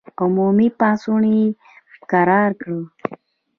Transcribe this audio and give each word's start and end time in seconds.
عمومي 0.21 0.67
پاڅون 0.79 1.23
یې 1.35 1.45
کرار 2.11 2.51
کړ. 2.61 2.73